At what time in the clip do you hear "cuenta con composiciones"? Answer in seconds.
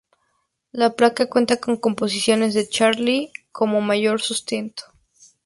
1.29-2.55